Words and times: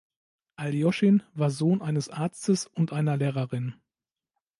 Aljoschin 0.55 1.21
war 1.35 1.51
Sohn 1.51 1.83
eines 1.83 2.09
Arztes 2.09 2.65
und 2.65 2.91
einer 2.91 3.17
Lehrerin. 3.17 3.75